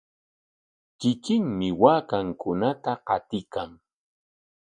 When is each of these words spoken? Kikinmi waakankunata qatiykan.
Kikinmi 0.99 1.67
waakankunata 1.81 2.91
qatiykan. 3.07 3.69